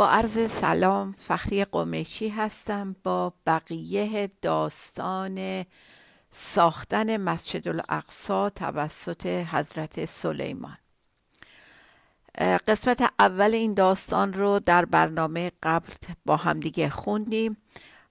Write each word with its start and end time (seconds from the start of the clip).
با 0.00 0.08
عرض 0.08 0.50
سلام 0.50 1.14
فخری 1.18 1.64
قمشی 1.64 2.28
هستم 2.28 2.96
با 3.02 3.32
بقیه 3.46 4.30
داستان 4.42 5.64
ساختن 6.30 7.16
مسجد 7.16 7.68
الاقصا 7.68 8.50
توسط 8.50 9.26
حضرت 9.26 10.04
سلیمان. 10.04 10.76
قسمت 12.38 13.12
اول 13.18 13.54
این 13.54 13.74
داستان 13.74 14.32
رو 14.32 14.60
در 14.66 14.84
برنامه 14.84 15.52
قبل 15.62 15.92
با 16.26 16.36
همدیگه 16.36 16.90
خوندیم. 16.90 17.56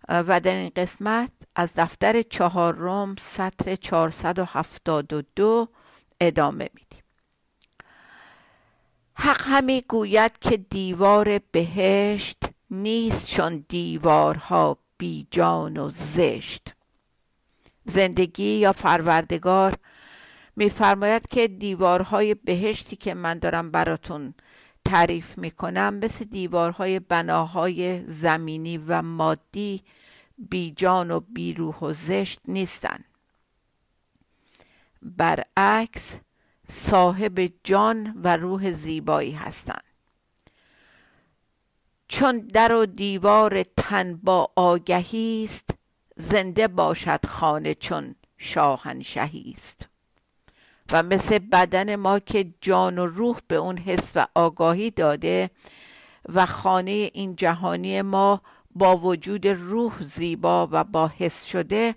و 0.09 0.39
در 0.39 0.55
این 0.55 0.71
قسمت 0.75 1.31
از 1.55 1.73
دفتر 1.75 2.21
چهارم 2.21 3.15
سطر 3.19 3.75
472 3.75 5.67
ادامه 6.21 6.69
میدیم. 6.73 6.88
حق 9.21 9.41
همی 9.45 9.81
گوید 9.81 10.39
که 10.39 10.57
دیوار 10.57 11.39
بهشت 11.51 12.37
نیست 12.71 13.27
چون 13.27 13.65
دیوارها 13.69 14.77
بی 14.97 15.27
جان 15.31 15.77
و 15.77 15.89
زشت. 15.89 16.73
زندگی 17.85 18.43
یا 18.43 18.71
فروردگار 18.71 19.73
میفرماید 20.55 21.27
که 21.27 21.47
دیوارهای 21.47 22.33
بهشتی 22.33 22.95
که 22.95 23.13
من 23.13 23.39
دارم 23.39 23.71
براتون 23.71 24.33
تعریف 24.85 25.37
می‌کنم 25.37 25.93
مثل 25.93 26.25
دیوارهای 26.25 26.99
بناهای 26.99 28.07
زمینی 28.07 28.77
و 28.77 29.01
مادی 29.01 29.83
بی 30.49 30.71
جان 30.71 31.11
و 31.11 31.19
بی 31.19 31.53
روح 31.53 31.79
و 31.79 31.93
زشت 31.93 32.39
نیستن. 32.47 32.99
برعکس 35.01 36.19
صاحب 36.71 37.51
جان 37.63 38.13
و 38.23 38.37
روح 38.37 38.71
زیبایی 38.71 39.31
هستند. 39.31 39.83
چون 42.07 42.39
در 42.39 42.75
و 42.75 42.85
دیوار 42.85 43.63
تن 43.63 44.15
با 44.23 44.51
آگهی 44.55 45.43
است 45.43 45.69
زنده 46.15 46.67
باشد 46.67 47.25
خانه 47.25 47.75
چون 47.75 48.15
شاهنشهی 48.37 49.53
است. 49.57 49.87
و 50.91 51.03
مثل 51.03 51.39
بدن 51.39 51.95
ما 51.95 52.19
که 52.19 52.53
جان 52.61 52.97
و 52.97 53.05
روح 53.05 53.37
به 53.47 53.55
اون 53.55 53.77
حس 53.77 54.11
و 54.15 54.27
آگاهی 54.35 54.91
داده 54.91 55.49
و 56.29 56.45
خانه 56.45 57.11
این 57.13 57.35
جهانی 57.35 58.01
ما 58.01 58.41
با 58.75 58.97
وجود 58.97 59.47
روح 59.47 60.03
زیبا 60.03 60.67
و 60.71 60.83
با 60.83 61.07
حس 61.07 61.45
شده 61.45 61.95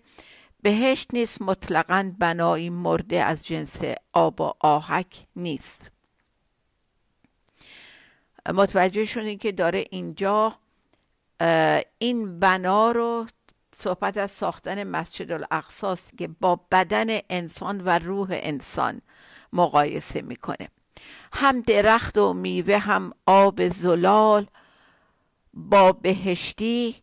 بهشت 0.63 1.15
نیست 1.15 1.43
مطلقا 1.43 2.13
بنایی 2.19 2.71
مرده 2.71 3.25
از 3.25 3.47
جنس 3.47 3.81
آب 4.13 4.41
و 4.41 4.53
آهک 4.61 5.27
نیست. 5.37 5.91
متوجه 8.55 9.05
شدین 9.05 9.39
که 9.39 9.53
داره 9.53 9.85
اینجا 9.91 10.55
این 11.99 12.41
بنا 12.41 12.93
رو 12.93 13.27
صحبت 13.75 14.17
از 14.17 14.31
ساختن 14.31 14.85
مسجد 14.85 15.33
الاقصاست 15.33 16.19
که 16.19 16.29
با 16.29 16.61
بدن 16.71 17.19
انسان 17.31 17.81
و 17.81 17.99
روح 17.99 18.29
انسان 18.33 19.01
مقایسه 19.53 20.23
می‌کنه. 20.23 20.69
هم 21.33 21.61
درخت 21.61 22.19
و 22.19 22.33
میوه 22.33 22.79
هم 22.79 23.13
آب 23.27 23.69
زلال 23.69 24.47
با 25.55 25.93
بهشتی 25.93 27.03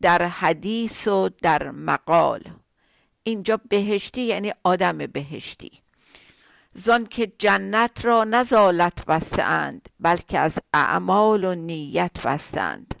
در 0.00 0.22
حدیث 0.22 1.08
و 1.08 1.28
در 1.28 1.70
مقال. 1.70 2.42
اینجا 3.28 3.60
بهشتی 3.68 4.22
یعنی 4.22 4.52
آدم 4.64 4.98
بهشتی. 4.98 5.70
زان 6.74 7.06
که 7.06 7.32
جنت 7.38 8.04
را 8.04 8.24
نزالت 8.24 9.04
بستند 9.04 9.88
بلکه 10.00 10.38
از 10.38 10.58
اعمال 10.74 11.44
و 11.44 11.54
نیت 11.54 12.22
بستند. 12.24 12.94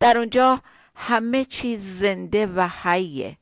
در 0.00 0.18
اونجا 0.18 0.60
همه 0.94 1.44
چیز 1.44 1.98
زنده 1.98 2.46
و 2.46 2.68
حیه. 2.82 3.36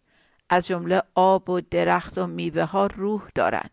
از 0.49 0.66
جمله 0.66 1.03
آب 1.15 1.50
و 1.50 1.61
درخت 1.61 2.19
و 2.19 2.27
میوه 2.27 2.65
ها 2.65 2.87
روح 2.87 3.22
دارند 3.34 3.71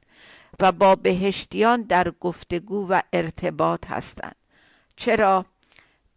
و 0.60 0.72
با 0.72 0.96
بهشتیان 0.96 1.82
در 1.82 2.12
گفتگو 2.20 2.88
و 2.88 3.02
ارتباط 3.14 3.88
هستند. 3.88 4.36
چرا؟ 4.96 5.46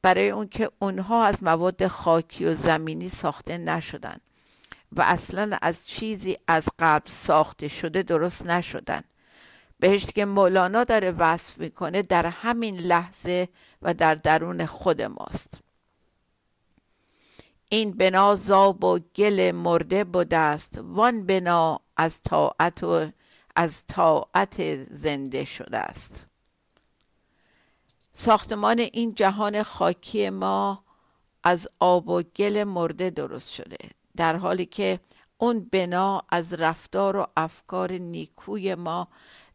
برای 0.02 0.30
اون 0.30 0.48
که 0.48 0.70
اونها 0.78 1.24
از 1.24 1.42
مواد 1.42 1.86
خاکی 1.86 2.44
و 2.44 2.54
زمینی 2.54 3.08
ساخته 3.08 3.58
نشدند. 3.58 4.20
و 4.92 5.02
اصلا 5.02 5.58
از 5.62 5.86
چیزی 5.86 6.38
از 6.48 6.68
قبل 6.78 7.10
ساخته 7.10 7.68
شده 7.68 8.02
درست 8.02 8.46
نشدن. 8.46 9.02
بهشت 9.78 10.14
که 10.14 10.24
مولانا 10.24 10.84
داره 10.84 11.10
وصف 11.10 11.58
می‌کنه 11.58 12.02
در 12.02 12.26
همین 12.26 12.76
لحظه 12.76 13.48
و 13.82 13.94
در 13.94 14.14
درون 14.14 14.66
خود 14.66 15.02
ماست. 15.02 15.60
این 17.68 17.92
بنا 17.92 18.36
زاب 18.36 18.84
و 18.84 18.98
گل 19.14 19.50
مرده 19.50 20.04
بوده 20.04 20.36
است. 20.36 20.78
وان 20.78 21.26
بنا 21.26 21.80
از 21.96 22.22
طاعت 22.22 22.84
و 22.84 23.10
از 23.56 23.86
طاعت 23.86 24.84
زنده 24.84 25.44
شده 25.44 25.78
است. 25.78 26.26
ساختمان 28.14 28.78
این 28.78 29.14
جهان 29.14 29.62
خاکی 29.62 30.30
ما 30.30 30.84
از 31.44 31.68
آب 31.78 32.08
و 32.08 32.22
گل 32.22 32.64
مرده 32.64 33.10
درست 33.10 33.50
شده. 33.50 33.76
در 34.16 34.36
حالی 34.36 34.66
که 34.66 35.00
اون 35.38 35.68
بنا 35.72 36.22
از 36.28 36.52
رفتار 36.52 37.16
و 37.16 37.26
افکار 37.36 37.92
نیکوی 37.92 38.74
ما 38.74 39.08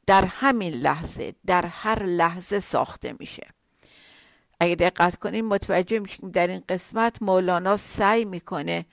در 0.06 0.26
همین 0.26 0.74
لحظه 0.74 1.34
در 1.46 1.66
هر 1.66 2.04
لحظه 2.04 2.60
ساخته 2.60 3.16
میشه. 3.20 3.48
اگه 4.60 4.76
دقت 4.76 5.16
کنیم 5.16 5.46
متوجه 5.46 6.00
میشیم 6.00 6.32
در 6.32 6.48
این 6.48 6.64
قسمت 6.70 7.22
مولانا 7.22 7.78
سعی 7.78 8.26
می‌کنه 8.26 8.86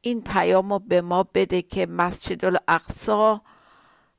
این 0.00 0.22
پیام 0.22 0.72
رو 0.72 0.78
به 0.78 1.00
ما 1.00 1.22
بده 1.22 1.62
که 1.62 1.86
مسجد 1.86 2.44
الاقصا 2.44 3.42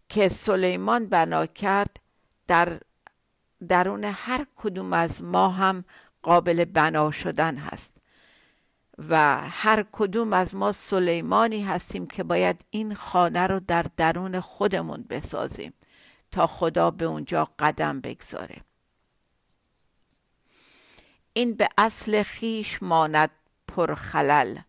که 0.10 0.30
سلیمان 0.30 1.10
بنا 1.10 1.46
کرد 1.46 1.98
در 2.48 2.80
درون 3.68 4.04
هر 4.04 4.46
کدوم 4.56 4.94
از 4.94 5.24
ما 5.24 5.50
هم 5.50 5.86
قابل 6.22 6.66
بنا 6.66 7.12
شدن 7.12 7.58
هست. 7.58 7.98
و 8.98 9.42
هر 9.50 9.86
کدوم 9.92 10.34
از 10.34 10.56
ما 10.56 10.72
سلیمانی 10.72 11.64
هستیم 11.64 12.08
که 12.08 12.24
باید 12.24 12.66
این 12.70 12.94
خانه 12.96 13.48
رو 13.48 13.60
در 13.60 13.86
درون 13.98 14.40
خودمون 14.40 15.06
بسازیم 15.10 15.74
تا 16.32 16.48
خدا 16.48 16.92
به 16.92 17.06
اونجا 17.06 17.48
قدم 17.60 18.02
بگذاره. 18.02 18.62
این 21.34 21.54
به 21.54 21.70
اصل 21.78 22.24
خیش 22.24 22.84
ماند 22.84 23.30
پرخلل 23.68 24.60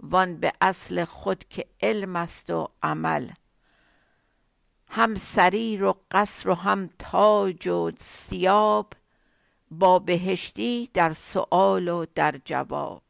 وان 0.00 0.36
به 0.36 0.52
اصل 0.60 1.04
خود 1.04 1.44
که 1.48 1.66
علم 1.80 2.16
است 2.16 2.50
و 2.50 2.68
عمل. 2.82 3.30
هم 4.88 5.14
سریر 5.14 5.84
و 5.84 5.96
قصر 6.10 6.48
و 6.48 6.54
هم 6.54 6.90
تاج 6.98 7.68
و 7.68 7.90
سیاب 7.98 8.92
با 9.70 9.98
بهشتی 9.98 10.90
در 10.94 11.12
سؤال 11.12 11.88
و 11.88 12.06
در 12.14 12.40
جواب. 12.44 13.02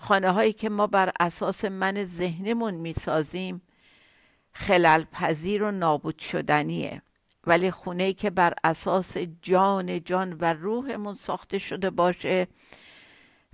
خانه 0.00 0.30
هایی 0.30 0.52
که 0.52 0.68
ما 0.68 0.86
بر 0.86 1.12
اساس 1.20 1.64
من 1.64 2.04
ذهنمون 2.04 2.74
می‌سازیم 2.74 3.62
خلل 4.52 5.04
پذیر 5.04 5.62
و 5.62 5.70
نابود 5.70 6.18
شدنیه. 6.18 7.02
ولی 7.46 7.70
خونه 7.70 8.02
ای 8.02 8.14
که 8.14 8.30
بر 8.30 8.54
اساس 8.64 9.16
جان 9.42 10.04
جان 10.04 10.32
و 10.32 10.44
روحمون 10.44 11.14
ساخته 11.14 11.58
شده 11.58 11.90
باشه 11.90 12.46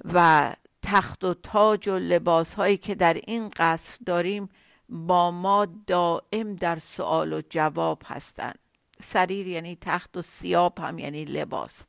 و 0.04 0.52
تخت 0.82 1.24
و 1.24 1.34
تاج 1.34 1.88
و 1.88 1.98
لباس 1.98 2.54
هایی 2.54 2.76
که 2.76 2.94
در 2.94 3.14
این 3.14 3.50
قصر 3.56 3.98
داریم 4.06 4.48
با 4.88 5.30
ما 5.30 5.66
دائم 5.86 6.56
در 6.56 6.78
سوال 6.78 7.32
و 7.32 7.42
جواب 7.50 8.02
هستند 8.06 8.58
سریر 9.00 9.46
یعنی 9.46 9.78
تخت 9.80 10.16
و 10.16 10.22
سیاب 10.22 10.78
هم 10.78 10.98
یعنی 10.98 11.24
لباس. 11.24 11.86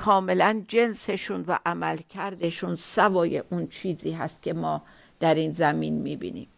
کاملا 0.00 0.64
جنسشون 0.68 1.44
و 1.46 1.58
عملکردشون 1.66 2.76
سوای 2.76 3.38
اون 3.38 3.66
چیزی 3.66 4.10
هست 4.10 4.42
که 4.42 4.52
ما 4.52 4.82
در 5.20 5.34
این 5.34 5.52
زمین 5.52 5.94
می‌بینیم. 5.94 6.48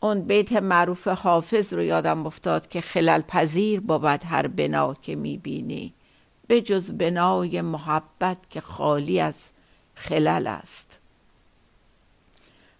اون 0.00 0.22
بیت 0.22 0.52
معروف 0.52 1.08
حافظ 1.08 1.74
رو 1.74 1.82
یادم 1.82 2.26
افتاد 2.26 2.68
که 2.68 2.80
خلل 2.80 3.22
پذیر 3.22 3.80
بود 3.80 4.24
هر 4.24 4.46
بنا 4.46 4.94
که 4.94 5.16
می‌بینی 5.16 5.94
به 6.46 6.60
جز 6.60 6.92
بنای 6.92 7.60
محبت 7.60 8.38
که 8.50 8.60
خالی 8.60 9.20
از 9.20 9.50
خلل 9.94 10.46
است. 10.46 11.00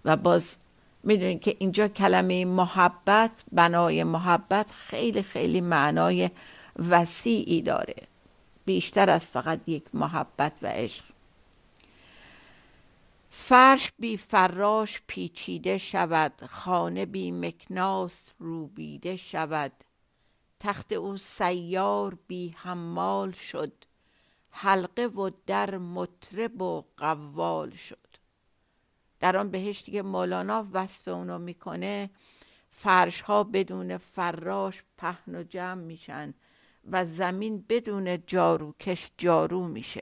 و 0.04 0.16
باز 0.16 0.56
می‌دونید 1.04 1.40
که 1.40 1.56
اینجا 1.58 1.88
کلمه 1.88 2.44
محبت 2.44 3.44
بنای 3.52 4.04
محبت 4.04 4.70
خیلی 4.70 5.22
خیلی 5.22 5.60
معنای 5.60 6.30
وسیعی 6.90 7.62
داره. 7.62 8.09
بیشتر 8.70 9.10
از 9.10 9.30
فقط 9.30 9.60
یک 9.66 9.94
محبت 9.94 10.58
و 10.62 10.66
عشق. 10.66 11.04
فرش 13.30 13.92
بی 13.98 14.16
فراش 14.16 15.02
پیچیده 15.06 15.78
شود 15.78 16.44
خانه 16.46 17.06
بی 17.06 17.32
مکناس 17.32 18.32
روبیده 18.38 19.16
شود. 19.16 19.72
تخت 20.60 20.92
او 20.92 21.16
سیار 21.16 22.18
بی 22.26 22.54
حمال 22.56 23.32
شد 23.32 23.72
حلقه 24.50 25.06
و 25.06 25.30
در 25.46 25.78
مطرب 25.78 26.62
و 26.62 26.84
قوال 26.96 27.70
شد. 27.70 28.08
در 29.20 29.36
آن 29.36 29.50
بهشتی 29.50 29.92
که 29.92 30.02
مولانا 30.02 30.66
وصف 30.72 31.08
اونو 31.08 31.38
می‌کنه 31.38 32.10
فرش 32.70 33.20
ها 33.20 33.44
بدون 33.44 33.96
فراش 33.96 34.82
پهن 34.98 35.34
و 35.34 35.42
جمع 35.42 35.82
میشن. 35.82 36.34
و 36.90 37.04
زمین 37.04 37.64
بدون 37.68 38.26
جاروکش 38.26 39.10
جارو 39.18 39.68
میشه. 39.68 40.00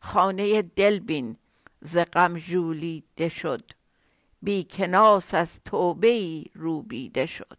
خانه 0.00 0.62
دلبین 0.62 1.36
ز 1.80 1.98
غم 1.98 2.38
ژولیده 2.38 3.28
شد. 3.28 3.70
بی 4.42 4.64
کناس 4.64 5.34
از 5.34 5.60
توبه 5.64 6.08
ای 6.08 6.46
روبیده 6.54 7.26
شد. 7.26 7.58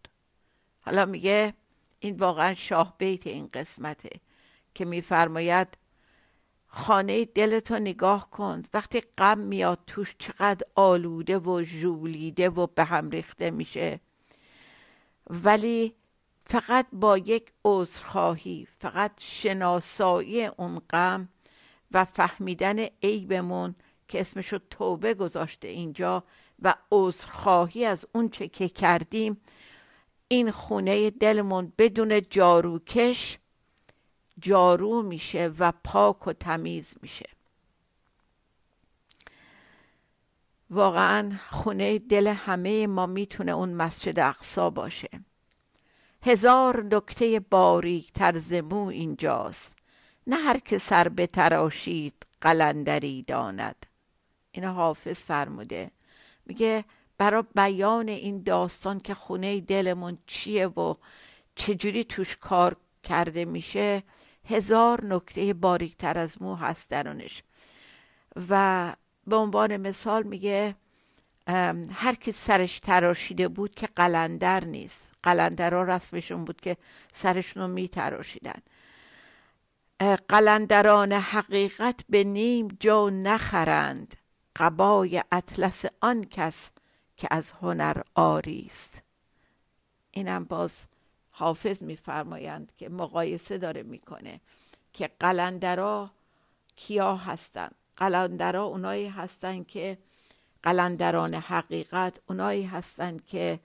حالا 0.82 1.06
میگه 1.06 1.54
این 2.00 2.16
واقعا 2.16 2.54
شاه 2.54 2.96
بیت 2.98 3.28
این 3.28 3.50
قسمته 3.54 4.10
که 4.74 4.86
میفرماید 4.86 5.78
خانه 6.68 7.26
دلتو 7.26 7.80
نگاه 7.80 8.30
کن 8.30 8.64
وقتی 8.74 9.02
غم 9.02 9.38
میاد 9.38 9.80
توش 9.88 10.16
چقدر 10.20 10.68
آلوده 10.76 11.38
و 11.38 11.64
ژولیده 11.64 12.50
و 12.50 12.68
به 12.68 12.84
هم 12.84 13.10
ریخته 13.10 13.52
میشه. 13.52 14.00
ولی 15.30 15.96
فقط 16.50 16.88
با 16.94 17.18
یک 17.18 17.52
عذرخواهی 17.66 18.68
فقط 18.80 19.12
شناسایی 19.18 20.46
اون 20.46 20.80
غم 20.80 21.30
و 21.92 22.06
فهمیدن 22.06 22.80
عیبمون 23.04 23.76
که 24.08 24.22
اسمشو 24.22 24.60
توبه 24.70 25.14
گذاشته 25.14 25.68
اینجا 25.68 26.24
و 26.62 26.76
عذرخواهی 26.92 27.86
از 27.86 28.06
اون 28.14 28.30
چه 28.30 28.48
که 28.48 28.70
کردیم 28.70 29.42
این 30.28 30.52
خونه 30.52 31.10
دلمون 31.10 31.74
بدون 31.78 32.22
جاروکش 32.30 33.38
جارو 34.40 35.02
میشه 35.02 35.52
و 35.60 35.74
پاک 35.84 36.28
و 36.28 36.34
تمیز 36.34 36.96
میشه. 37.02 37.30
واقعا 40.70 41.32
خونه 41.50 42.00
دل 42.00 42.28
همه 42.28 42.88
ما 42.88 43.06
می‌تونه 43.06 43.52
اون 43.52 43.74
مسجد 43.74 44.20
اقصا 44.20 44.70
باشه. 44.70 45.10
هزار 46.22 46.84
نکته 46.84 47.40
باریک 47.40 48.12
تر 48.12 48.38
زمو 48.38 48.86
اینجاست. 48.88 49.72
نه 50.28 50.36
هر 50.36 50.58
که 50.58 50.78
سر 50.78 51.10
به 51.10 51.28
تراشید 51.28 52.26
قلندری 52.42 53.24
داند. 53.24 53.86
این 54.52 54.64
حافظ 54.64 55.18
فرموده. 55.18 55.92
میگه 56.46 56.86
برای 57.18 57.44
بیان 57.56 58.10
این 58.10 58.44
داستان 58.44 59.00
که 59.00 59.14
خونه 59.14 59.62
دلمون 59.62 60.18
چیه 60.26 60.68
و 60.68 60.96
چجوری 61.56 62.04
توش 62.04 62.36
کار 62.36 62.76
کرده 63.04 63.46
میشه 63.46 64.04
هزار 64.46 65.06
نکته 65.06 65.54
باریکتر 65.54 66.18
از 66.18 66.42
مو 66.42 66.56
هست 66.56 66.90
درونش. 66.90 67.44
و 68.50 68.94
به 69.28 69.36
عنوان 69.36 69.78
مثال 69.78 70.24
میگه 70.24 70.76
هر 71.92 72.16
کی 72.20 72.32
سرش 72.32 72.80
تراشیده 72.80 73.48
بود 73.48 73.76
که 73.76 73.88
قلندر 73.96 74.66
نیست. 74.66 75.09
قلندرها 75.24 75.84
رسمشون 75.84 76.46
بود 76.46 76.62
که 76.62 76.78
سرشون 77.12 77.64
رو 77.64 77.70
میتراشیدن 77.70 78.62
قلندران 80.30 81.14
حقیقت 81.14 82.00
به 82.10 82.24
نیم 82.24 82.68
جا 82.80 83.10
نخرند. 83.10 84.16
قبای 84.56 85.24
اطلس 85.32 85.86
آن 86.02 86.24
کس 86.24 86.70
که 87.18 87.28
از 87.32 87.52
هنر 87.52 88.02
آری 88.16 88.66
است. 88.66 89.02
اینم 90.12 90.44
باز 90.44 90.72
حافظ 91.32 91.82
میفرمایند 91.84 92.72
که 92.78 92.90
مقایسه 92.90 93.58
داره 93.58 93.84
می‌کنه 93.84 94.40
که 94.94 95.10
قلندرا 95.20 96.12
کیا 96.76 97.16
هستن. 97.16 97.70
قلندرا 97.98 98.64
اونایی 98.64 99.08
هستن 99.08 99.64
که 99.64 99.98
قلندران 100.64 101.34
حقیقت 101.34 102.20
اونایی 102.28 102.64
هستن 102.64 103.18
که 103.18 103.60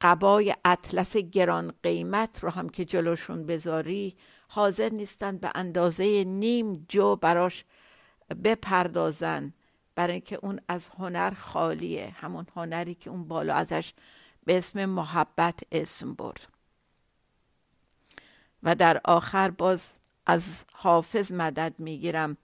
قبای 0.00 0.54
اطلس 0.64 1.16
گران 1.16 1.72
قیمت 1.82 2.44
رو 2.44 2.50
هم 2.50 2.68
که 2.68 2.84
جلوشون 2.84 3.46
بذاری 3.46 4.16
حاضر 4.48 4.88
نیستن 4.88 5.36
به 5.36 5.50
اندازه 5.54 6.24
نیم 6.24 6.86
جو 6.88 7.16
براش 7.16 7.64
بپردازن. 8.44 9.52
برای 9.94 10.12
اینکه 10.12 10.38
اون 10.42 10.60
از 10.68 10.88
هنر 10.88 11.30
خالیه 11.30 12.12
همون 12.16 12.46
هنری 12.56 12.94
که 12.94 13.10
اون 13.10 13.28
بالا 13.28 13.54
ازش 13.54 13.92
به 14.44 14.58
اسم 14.58 14.84
محبت 14.84 15.60
اسم 15.72 16.14
برد. 16.14 16.46
و 18.62 18.74
در 18.74 19.00
آخر 19.04 19.50
باز 19.50 19.80
از 20.26 20.64
حافظ 20.72 21.32
مدد 21.32 21.74
می‌گیرم. 21.78 22.36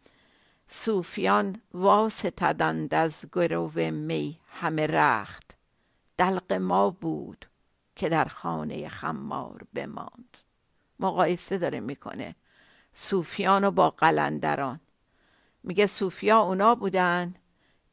صوفیان 0.69 1.63
واسطدند 1.75 2.95
از 2.95 3.15
گرو 3.33 3.71
می 3.91 4.39
همه 4.49 4.87
رخت. 4.87 5.56
دلق 6.19 6.53
ما 6.53 6.91
بود 6.91 7.47
که 7.97 8.09
در 8.09 8.25
خانه 8.25 8.89
خمار 8.89 9.67
بماند. 9.75 10.37
مقایسه 11.01 11.59
داره 11.59 11.81
می‌کنه. 11.81 12.37
صوفیان 12.93 13.65
و 13.65 13.71
با 13.71 13.91
قلندران. 13.91 14.81
میگه 15.63 15.87
صوفیا 15.87 16.41
اونا 16.41 16.75
بودن 16.75 17.35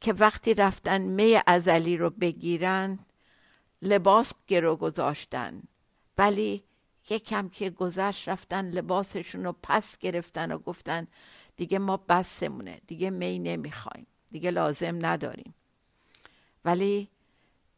که 0.01 0.13
وقتی 0.13 0.53
رفتن 0.53 1.01
می 1.01 1.39
ازلی 1.47 1.97
رو 1.97 2.09
بگیرن 2.09 2.99
لباس 3.81 4.33
گرو 4.47 4.75
گذاشتن. 4.75 5.61
ولی 6.17 6.63
یکم 7.09 7.49
که 7.49 7.69
گذشت 7.69 8.29
رفتن 8.29 8.69
لباسشون 8.69 9.43
رو 9.43 9.55
پس 9.63 9.97
گرفتن 9.97 10.51
و 10.51 10.57
گفتن 10.57 11.07
دیگه 11.55 11.79
ما 11.79 11.97
بسمونه 11.97 12.81
دیگه 12.87 13.09
می 13.09 13.39
نمی‌خوایم 13.39 14.07
دیگه 14.31 14.51
لازم 14.51 15.05
نداریم. 15.05 15.55
ولی 16.65 17.09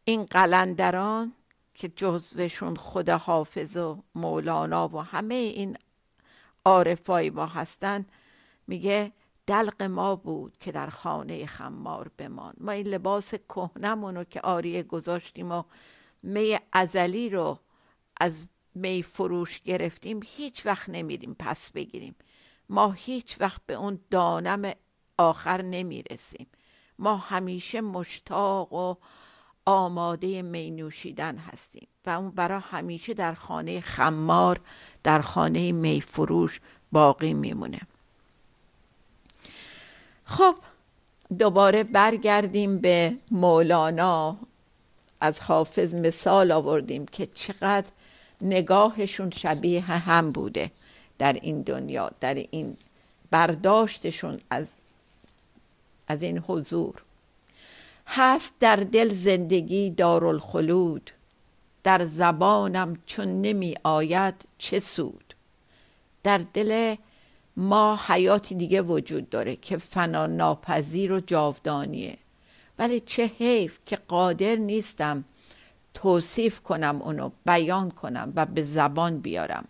این 0.06 0.26
قلندران 0.26 1.34
که 1.74 1.90
جزوشون 1.96 2.76
خود 2.76 3.10
حافظ 3.10 3.78
و 3.78 4.04
مولانا 4.16 4.88
و 4.88 4.98
همه 5.02 5.36
این 5.36 5.78
عارفای 6.66 7.30
ما 7.30 7.46
هستن 7.46 8.06
میگه 8.68 9.12
دلق 9.48 9.84
ما 9.84 10.16
بود 10.16 10.58
که 10.58 10.72
در 10.72 10.90
خانه 10.90 11.46
خمار 11.46 12.12
بمان. 12.18 12.54
ما 12.58 12.72
این 12.72 12.88
لباس 12.88 13.34
کهنمونو 13.36 14.24
که 14.24 14.42
آریه 14.42 14.84
گذاشتیم 14.84 15.52
و 15.52 15.64
می 16.24 16.60
ازلی 16.74 17.30
رو 17.30 17.60
از 18.20 18.48
می 18.76 19.04
فروش 19.04 19.62
گرفتیم 19.62 20.20
هیچ 20.26 20.66
وقت 20.66 20.90
نمیریم 20.90 21.36
پس 21.40 21.72
بگیریم. 21.72 22.16
ما 22.70 22.92
هیچ 22.92 23.42
وقت 23.42 23.62
به 23.66 23.74
اون 23.74 24.00
دانم 24.12 24.72
آخر 25.18 25.62
نمی‌رسیم. 25.62 26.48
ما 27.00 27.18
همیشه 27.18 27.82
مشتاق 27.82 28.74
و 28.74 28.96
آماده 29.66 30.42
می 30.42 30.72
نوشیدن 30.72 31.38
هستیم 31.38 31.88
و 32.06 32.10
اون 32.10 32.30
برای 32.30 32.62
همیشه 32.72 33.14
در 33.14 33.34
خانه 33.34 33.82
خمار 33.82 34.60
در 35.04 35.22
خانه 35.22 35.72
می 35.72 36.02
فروش 36.02 36.60
باقی 36.92 37.34
میمونه. 37.34 37.82
خب 40.26 40.56
دوباره 41.40 41.84
برگردیم 41.84 42.80
به 42.80 43.14
مولانا. 43.32 44.38
از 45.22 45.40
حافظ 45.40 45.94
مثال 45.94 46.52
آوردیم 46.52 47.06
که 47.06 47.28
چقدر 47.34 47.88
نگاهشون 48.42 49.30
شبیه 49.30 49.82
هم 49.82 50.32
بوده 50.32 50.72
در 51.18 51.34
این 51.34 51.62
دنیا 51.62 52.12
در 52.20 52.34
این 52.34 52.78
برداشتشون 53.32 54.40
از 54.50 54.72
از 56.08 56.22
این 56.22 56.40
حضور. 56.40 57.05
هست 58.08 58.54
در 58.60 58.76
دل 58.76 59.10
زندگی 59.14 59.90
دارالخلود. 59.90 61.12
در 61.84 62.06
زبانم 62.06 62.98
چون 63.06 63.42
نمی 63.42 63.76
آید 63.84 64.36
چه 64.58 64.80
سود؟ 64.80 65.34
در 66.24 66.38
دل 66.38 66.96
ما 67.58 68.00
حیاتی 68.08 68.56
دیگه 68.56 68.82
وجود 68.82 69.30
داره 69.30 69.56
که 69.56 69.78
فنا 69.78 70.26
ناپذیر 70.26 71.12
و 71.12 71.20
جاودانیه. 71.20 72.18
ولی 72.80 73.00
چه 73.00 73.26
حیف 73.26 73.80
که 73.86 73.96
قادر 73.96 74.56
نیستم 74.56 75.24
توصیف 75.94 76.62
کنم 76.62 77.02
اونو 77.02 77.30
بیان 77.46 77.92
کنم 77.92 78.34
و 78.36 78.46
به 78.46 78.64
زبان 78.64 79.20
بیارم. 79.20 79.68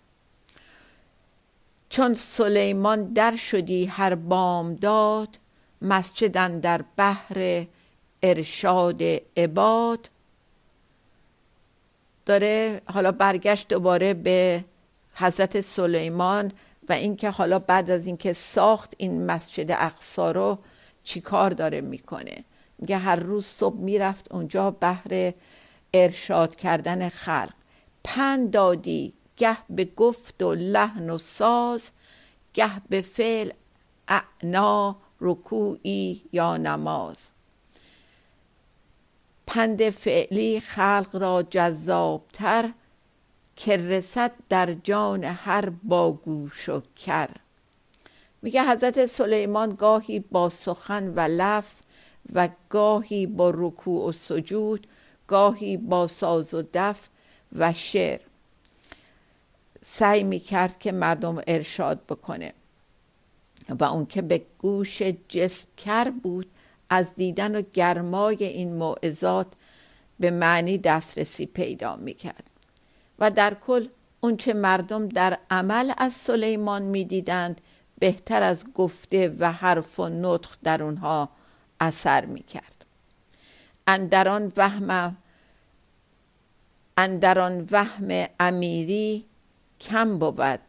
چون 1.90 2.14
سلیمان 2.14 3.14
در 3.14 3.36
شدی 3.36 3.86
هر 3.86 4.16
بامداد 4.16 5.38
مسجدن 5.82 6.60
در 6.60 6.82
بحر 6.98 7.66
ارشاد 8.26 9.02
عباد. 9.38 10.10
داره 12.26 12.82
حالا 12.86 13.12
برگشت 13.12 13.68
دوباره 13.68 14.14
به 14.14 14.66
حضرت 15.16 15.62
سلیمان 15.62 16.52
و 16.90 16.94
اینکه 16.94 17.30
حالا 17.30 17.60
بعد 17.60 17.92
از 17.92 18.06
اینکه 18.06 18.34
ساخت 18.34 18.94
این 18.98 19.26
مسجد 19.26 19.72
اقصا 19.72 20.32
رو 20.32 20.58
چی 21.04 21.22
کار 21.22 21.50
داره 21.50 21.82
می‌کنه؟ 21.82 22.44
میگه 22.78 22.98
هر 22.98 23.16
روز 23.16 23.46
صبح 23.46 23.78
می‌رفت 23.78 24.32
اونجا 24.32 24.72
بهر 24.72 25.34
ارشاد 25.94 26.56
کردن 26.56 27.10
خلق. 27.10 27.54
پند 28.04 28.52
دادی 28.52 29.14
گه 29.38 29.58
به 29.70 29.86
گفت 29.86 30.44
و 30.44 30.56
لحن 30.56 31.10
و 31.10 31.18
ساز 31.18 31.92
گه 32.54 32.72
به 32.90 33.02
فعل 33.02 33.52
اعنا 34.08 34.96
رکوعی 35.22 36.22
یا 36.32 36.58
نماز. 36.58 37.32
پند 39.56 39.90
فعلی 39.90 40.60
خلق 40.60 41.10
را 41.14 41.44
جذابتر 41.44 42.72
که 43.56 43.78
رسد 43.78 44.32
در 44.50 44.74
جان 44.74 45.24
هر 45.24 45.70
باگوش 45.70 46.70
و 46.70 46.82
کر. 46.96 47.30
میگه 48.42 48.64
حضرت 48.64 49.06
سلیمان 49.06 49.70
گاهی 49.70 50.20
با 50.20 50.50
سخن 50.50 51.08
و 51.08 51.20
لفظ 51.20 51.82
و 52.34 52.50
گاهی 52.70 53.28
با 53.28 53.54
رکوع 53.56 54.10
و 54.10 54.12
سجود 54.12 54.88
گاهی 55.28 55.78
با 55.78 56.08
ساز 56.08 56.54
و 56.54 56.64
دف 56.74 57.10
و 57.56 57.74
شعر 57.74 58.20
سعی 59.82 60.24
می‌کرد 60.24 60.80
که 60.80 60.92
مردم 60.92 61.42
ارشاد 61.48 62.06
بکنه 62.06 62.54
و 63.80 63.84
اون 63.84 64.06
که 64.06 64.22
به 64.22 64.46
گوش 64.58 65.02
جسم 65.02 65.68
کر 65.78 66.10
بود 66.24 66.52
از 66.90 67.16
دیدن 67.16 67.56
و 67.56 67.62
گرمای 67.74 68.44
این 68.44 68.76
موعظات 68.76 69.48
به 70.20 70.32
معنی 70.32 70.78
دسترسی 70.78 71.46
پیدا 71.46 71.96
می‌کرد. 71.96 72.44
و 73.20 73.32
در 73.32 73.54
کل 73.54 73.88
اونچه 74.22 74.54
مردم 74.54 75.08
در 75.08 75.38
عمل 75.50 75.94
از 75.98 76.14
سلیمان 76.14 76.82
می‌دیدند 76.82 77.62
بهتر 78.00 78.44
از 78.44 78.74
گفته 78.74 79.36
و 79.40 79.52
حرف 79.52 80.00
و 80.00 80.10
نطق 80.10 80.50
در 80.64 80.84
اونها 80.84 81.30
اثر 81.80 82.26
می‌کرد. 82.26 82.86
اندران 83.88 84.52
وهم 84.58 85.18
اندران 86.98 87.68
وهم 87.72 88.28
امیری 88.40 89.26
کم 89.82 90.20
بود. 90.20 90.60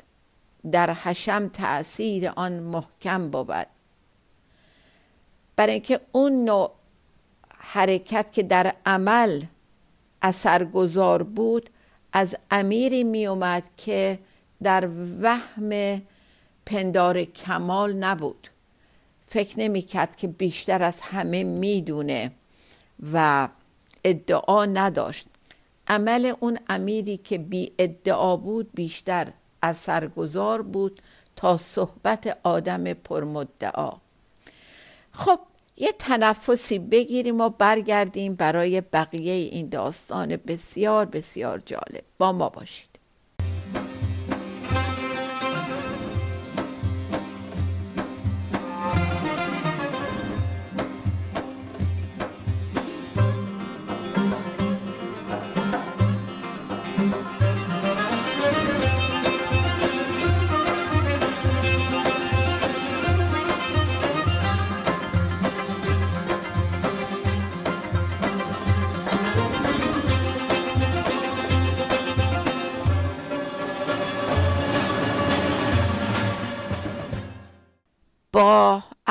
در 0.72 0.92
حشم 0.92 1.48
تأثیر 1.48 2.28
آن 2.36 2.52
محکم 2.52 3.30
بود. 3.30 3.66
برای 5.56 5.72
اینکه 5.72 6.00
اون 6.12 6.44
نوع 6.44 6.70
حرکت 7.58 8.32
که 8.32 8.42
در 8.42 8.74
عمل 8.86 9.42
اثرگذار 10.22 11.22
بود 11.22 11.70
از 12.12 12.36
امیری 12.50 13.04
می 13.04 13.26
اومد 13.26 13.62
که 13.76 14.18
در 14.62 14.88
وهم 15.20 16.02
پندار 16.66 17.24
کمال 17.24 17.92
نبود. 17.92 18.48
فکر 19.26 19.58
نمی 19.58 19.82
کرد 19.82 20.16
که 20.16 20.28
بیشتر 20.28 20.82
از 20.82 21.00
همه 21.00 21.44
می‌دونه 21.44 22.30
و 23.12 23.48
ادعا 24.04 24.64
نداشت. 24.64 25.26
عمل 25.88 26.32
اون 26.40 26.58
امیری 26.68 27.16
که 27.16 27.38
بی 27.38 27.72
ادعا 27.78 28.36
بود 28.36 28.70
بیشتر 28.74 29.32
اثرگذار 29.62 30.62
بود 30.62 31.02
تا 31.36 31.56
صحبت 31.56 32.38
آدم 32.42 32.92
پرمدعا. 32.92 33.92
خب 35.16 35.38
یه 35.76 35.92
تنفسی 35.98 36.78
بگیریم 36.78 37.40
و 37.40 37.48
برگردیم 37.48 38.34
برای 38.34 38.80
بقیه 38.80 39.32
این 39.32 39.68
داستان 39.68 40.36
بسیار 40.36 41.04
بسیار 41.04 41.58
جالب. 41.58 42.04
با 42.18 42.32
ما 42.32 42.48
باشید. 42.48 42.95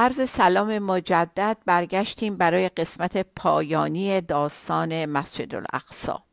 عرض 0.05 0.29
سلام 0.29 0.79
مجدد 0.79 1.57
برگشتیم 1.65 2.37
برای 2.37 2.69
قسمت 2.69 3.17
پایانی 3.35 4.21
داستان 4.21 5.05
مسجد 5.05 5.55
الاقصا 5.55 6.23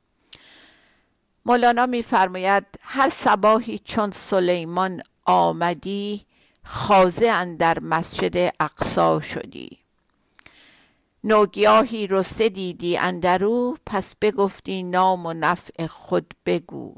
مولانا 1.46 1.86
میفرماید 1.86 2.64
هر 2.80 3.08
صباحی 3.08 3.78
چون 3.78 4.10
سلیمان 4.10 5.02
آمدی 5.24 6.26
خازه 6.64 7.56
در 7.56 7.78
مسجد 7.80 8.54
اقصا 8.60 9.20
شدی. 9.20 9.78
نوگیاهی 11.24 12.06
رسته 12.06 12.48
دیدی 12.48 12.96
اندرو 12.96 13.76
پس 13.86 14.14
بگفتی 14.20 14.82
نام 14.82 15.26
و 15.26 15.32
نفع 15.32 15.86
خود 15.86 16.34
بگو. 16.46 16.94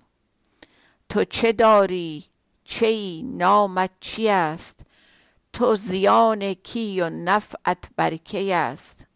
تو 1.08 1.24
چه 1.24 1.52
داری؟ 1.52 2.24
چه 2.64 3.20
نامت 3.24 3.90
چی 4.00 4.28
است؟ 4.28 4.80
تو 5.54 5.76
زیان 5.76 6.54
کی 6.54 7.00
و 7.00 7.10
نفعت 7.10 7.78
بر 7.96 8.16
کی 8.16 8.52
است؟ 8.52 9.06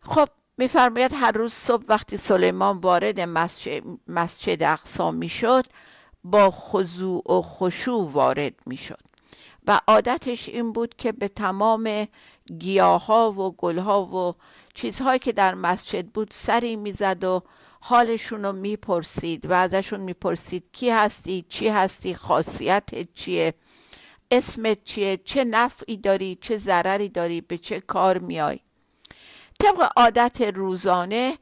خب 0.00 0.28
میفرماید 0.58 1.12
هر 1.14 1.32
روز 1.32 1.52
صبح 1.52 1.84
وقتی 1.88 2.16
سلیمان 2.16 2.78
وارد 2.78 3.20
مسجد, 3.20 3.82
مسجد 4.08 4.62
اقصا 4.62 5.10
می‌شد 5.10 5.66
با 6.24 6.50
خضوع 6.50 7.32
و 7.32 7.42
خشوع 7.42 8.10
وارد 8.10 8.54
می‌شد. 8.66 9.00
و 9.66 9.80
عادتش 9.88 10.48
این 10.48 10.72
بود 10.72 10.94
که 10.96 11.12
به 11.12 11.28
تمام 11.28 12.08
گیاها 12.58 13.32
و 13.32 13.56
گلها 13.56 14.04
و 14.04 14.34
چیزهایی 14.74 15.18
که 15.18 15.32
در 15.32 15.54
مسجد 15.54 16.06
بود 16.06 16.28
سری 16.30 16.76
می‌زد 16.76 17.24
و 17.24 17.42
حالشون 17.80 18.44
رو 18.44 18.52
می‌پرسید 18.52 19.50
و 19.50 19.52
ازشون 19.52 20.00
می‌پرسید 20.00 20.64
کی 20.72 20.90
هستی 20.90 21.44
چی 21.48 21.68
هستی 21.68 22.14
خاصیت 22.14 23.14
چیه؟ 23.14 23.54
اسمت 24.30 24.84
چیه؟ 24.84 25.16
چه 25.16 25.44
نفعی 25.44 25.96
داری؟ 25.96 26.38
چه 26.40 26.58
ضرری 26.58 27.08
داری؟ 27.08 27.40
به 27.40 27.58
چه 27.58 27.80
کار 27.80 28.18
میای؟ 28.18 28.60
طبق 29.60 29.90
عادت 29.96 30.40
روزانه 30.40 31.38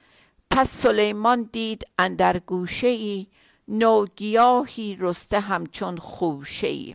پس 0.50 0.70
سلیمان 0.70 1.48
دید 1.52 1.84
اندر 1.98 2.38
گوشه 2.38 2.86
ای 2.86 3.26
نوگیاهی 3.68 4.96
رسته 5.00 5.40
همچون 5.40 5.96
خوشه 5.96 6.66
ای 6.66 6.94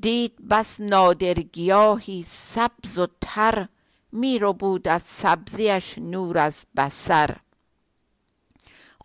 دید 0.00 0.48
بس 0.48 0.80
نادرگیاهی 0.80 2.24
سبز 2.26 2.98
و 2.98 3.06
تر 3.20 3.68
می 4.12 4.38
رو 4.38 4.52
بود 4.52 4.88
از 4.88 5.02
سبزیش 5.02 5.98
نور 5.98 6.38
از 6.38 6.64
بسر 6.76 7.36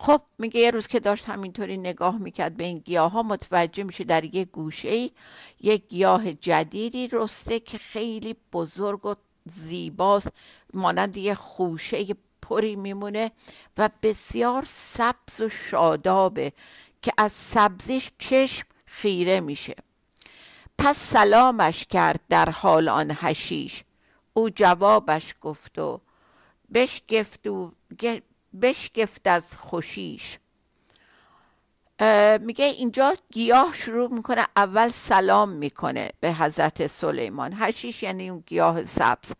خب 0.00 0.22
میگه 0.38 0.60
یه 0.60 0.70
روز 0.70 0.86
که 0.86 1.00
داشت 1.00 1.28
همینطوری 1.28 1.76
نگاه 1.76 2.18
می‌کرد 2.18 2.56
به 2.56 2.64
این 2.64 2.78
گیاه 2.78 3.12
ها 3.12 3.22
متوجه 3.22 3.82
میشه 3.82 4.04
در 4.04 4.34
یه 4.34 4.44
گوشه 4.44 4.88
ای 4.88 5.10
یک 5.60 5.88
گیاه 5.88 6.32
جدیدی 6.32 7.08
رسته 7.12 7.60
که 7.60 7.78
خیلی 7.78 8.36
بزرگ 8.52 9.06
و 9.06 9.14
زیباست. 9.44 10.32
مانند 10.74 11.16
یه 11.16 11.34
خوشه 11.34 12.06
پری 12.42 12.76
میمونه 12.76 13.30
و 13.78 13.90
بسیار 14.02 14.64
سبز 14.66 15.40
و 15.40 15.48
شادابه 15.48 16.52
که 17.02 17.12
از 17.18 17.32
سبزش 17.32 18.10
چشم 18.18 18.66
خیره 18.86 19.40
میشه. 19.40 19.74
پس 20.78 20.96
سلامش 20.96 21.84
کرد 21.84 22.20
در 22.28 22.50
حال 22.50 22.88
آن 22.88 23.12
هشیش 23.14 23.84
او 24.32 24.50
جوابش 24.50 25.34
گفت 25.40 25.78
و 25.78 26.00
بشگفت 26.74 27.46
و 27.46 27.72
بشگفت 28.62 29.26
از 29.26 29.56
خوشیش. 29.56 30.38
میگه 32.40 32.64
اینجا 32.64 33.14
گیاه 33.30 33.72
شروع 33.72 34.14
می‌کنه 34.14 34.46
اول 34.56 34.88
سلام 34.88 35.48
می‌کنه 35.48 36.10
به 36.20 36.32
حضرت 36.32 36.86
سلیمان. 36.86 37.52
هشیش 37.56 38.02
یعنی 38.02 38.30
اون 38.30 38.44
گیاه 38.46 38.84
سبز. 38.84 39.32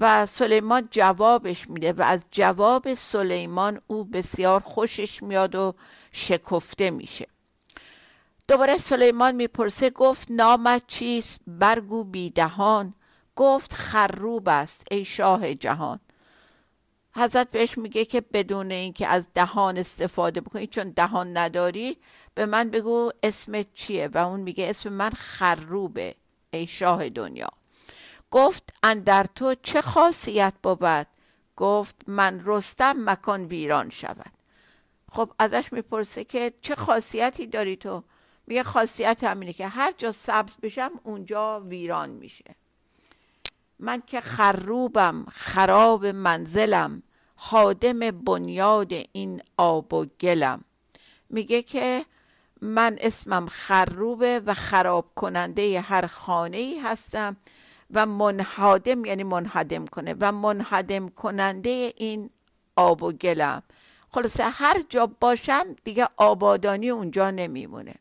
و 0.00 0.26
سلیمان 0.26 0.88
جوابش 0.90 1.70
میده 1.70 1.92
و 1.92 2.02
از 2.02 2.24
جواب 2.30 2.94
سلیمان 2.94 3.80
او 3.86 4.04
بسیار 4.04 4.60
خوشش 4.60 5.22
میاد 5.22 5.54
و 5.54 5.74
شکفته 6.12 6.90
میشه. 6.90 7.26
دوباره 8.48 8.78
سلیمان 8.78 9.34
می‌پرسه 9.34 9.90
گفت 9.90 10.30
نامت 10.30 10.82
چیست؟ 10.86 11.40
برگو 11.46 12.04
بیدهان. 12.04 12.94
گفت 13.36 13.72
خروب 13.72 14.48
است 14.48 14.86
ای 14.90 15.04
شاه 15.04 15.54
جهان. 15.54 16.00
حضرت 17.14 17.50
بهش 17.50 17.78
میگه 17.78 18.04
که 18.04 18.20
بدون 18.20 18.70
اینکه 18.70 19.06
از 19.06 19.28
دهان 19.34 19.78
استفاده 19.78 20.40
بکنی 20.40 20.66
چون 20.66 20.90
دهان 20.90 21.36
نداری 21.36 21.96
به 22.34 22.46
من 22.46 22.70
بگو 22.70 23.10
اسمت 23.22 23.66
چیه. 23.74 24.08
و 24.08 24.18
اون 24.18 24.40
میگه 24.40 24.70
اسم 24.70 24.92
من 24.92 25.10
خروبه 25.10 26.14
ای 26.50 26.66
شاه 26.66 27.08
دنیا. 27.08 27.48
گفت 28.30 28.74
اندر 28.82 29.26
تو 29.34 29.54
چه 29.62 29.80
خاصیت 29.80 30.54
بود؟ 30.62 31.06
گفت 31.56 31.96
من 32.06 32.42
رستم 32.44 33.10
مکان 33.10 33.44
ویران 33.44 33.90
شود. 33.90 34.32
خب 35.12 35.32
ازش 35.38 35.72
می‌پرسه 35.72 36.24
که 36.24 36.52
چه 36.60 36.74
خاصیتی 36.74 37.46
داری 37.46 37.76
تو؟ 37.76 38.02
میگه 38.46 38.62
خاصیت 38.62 39.24
همینه 39.24 39.52
که 39.52 39.68
هر 39.68 39.92
جا 39.98 40.12
سبز 40.12 40.56
بشم 40.56 40.90
اونجا 41.02 41.60
ویران 41.60 42.10
میشه. 42.10 42.54
من 43.80 44.02
که 44.06 44.20
خروبم 44.20 45.26
خراب 45.32 46.06
منزلم 46.06 47.02
حادم 47.36 48.10
بنیاد 48.10 48.92
این 49.12 49.42
آب 49.56 49.94
و 49.94 50.06
گلم. 50.20 50.64
میگه 51.30 51.62
که 51.62 52.04
من 52.60 52.96
اسمم 53.00 53.46
خروبه 53.46 54.40
و 54.46 54.54
خراب 54.54 55.10
کننده 55.14 55.80
هر 55.80 56.06
خانه 56.06 56.56
ای 56.56 56.78
هستم 56.78 57.36
و 57.90 58.06
منهادم 58.06 59.04
یعنی 59.04 59.22
منهدم 59.24 59.86
کنه 59.86 60.14
و 60.20 60.32
منهدم 60.32 61.08
کننده 61.08 61.92
این 61.96 62.30
آب 62.76 63.02
و 63.02 63.12
گلم. 63.12 63.62
خلاصه 64.10 64.44
هر 64.44 64.82
جا 64.88 65.06
باشم 65.06 65.64
دیگه 65.84 66.08
آبادانی 66.16 66.90
اونجا 66.90 67.30
نمیمونه. 67.30 67.94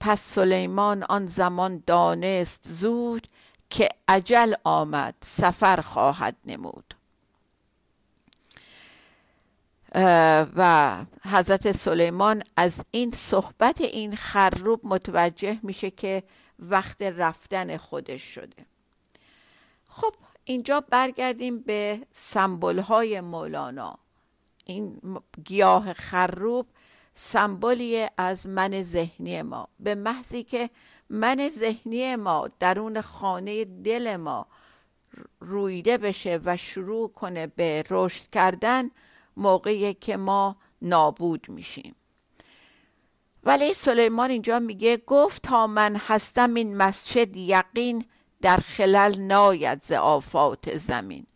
پس 0.00 0.20
سلیمان 0.20 1.02
آن 1.02 1.26
زمان 1.26 1.82
دانست 1.86 2.68
زود 2.68 3.28
که 3.72 3.88
عجل 4.08 4.54
آمد 4.64 5.14
سفر 5.20 5.80
خواهد 5.80 6.36
نمود. 6.44 6.94
و 10.56 11.04
حضرت 11.24 11.72
سلیمان 11.72 12.42
از 12.56 12.84
این 12.90 13.10
صحبت 13.10 13.80
این 13.80 14.16
خروب 14.16 14.80
متوجه 14.84 15.58
میشه 15.62 15.90
که 15.90 16.22
وقت 16.58 17.02
رفتن 17.02 17.76
خودش 17.76 18.22
شده. 18.22 18.66
خب 19.88 20.14
اینجا 20.44 20.80
برگردیم 20.80 21.58
به 21.58 22.06
سمبل 22.12 22.78
های 22.78 23.20
مولانا. 23.20 23.98
این 24.64 25.00
گیاه 25.44 25.92
خروب 25.92 26.66
سمبولی 27.14 28.06
از 28.16 28.46
من 28.46 28.82
ذهنی 28.82 29.42
ما. 29.42 29.68
به 29.80 29.94
محضی 29.94 30.42
که 30.42 30.70
من 31.12 31.48
ذهنی 31.48 32.16
ما 32.16 32.48
درون 32.60 33.00
خانه 33.00 33.64
دل 33.64 34.16
ما 34.16 34.46
رویده 35.40 35.98
بشه 35.98 36.40
و 36.44 36.56
شروع 36.56 37.12
کنه 37.12 37.46
به 37.46 37.84
رشد 37.90 38.30
کردن 38.30 38.90
موقعی 39.36 39.94
که 39.94 40.16
ما 40.16 40.56
نابود 40.82 41.46
میشیم. 41.48 41.94
ولی 43.44 43.72
سلیمان 43.72 44.30
اینجا 44.30 44.58
میگه 44.58 44.96
گفت 45.06 45.42
تا 45.42 45.66
من 45.66 45.96
هستم 45.96 46.54
این 46.54 46.76
مسجد 46.76 47.36
یقین 47.36 48.04
در 48.40 48.56
خلل 48.56 49.20
ناید 49.20 49.82
ز 49.82 49.92
آفات 49.92 50.76
زمین. 50.76 51.26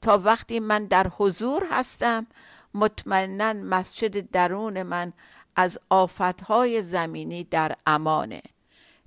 تا 0.00 0.18
وقتی 0.18 0.60
من 0.60 0.84
در 0.84 1.06
حضور 1.08 1.66
هستم 1.70 2.26
مطمئنا 2.74 3.52
مسجد 3.52 4.30
درون 4.30 4.82
من 4.82 5.12
از 5.56 5.78
آفتهای 5.90 6.82
زمینی 6.82 7.44
در 7.44 7.76
امانه. 7.86 8.42